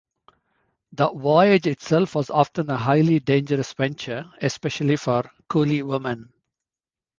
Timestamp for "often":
2.31-2.71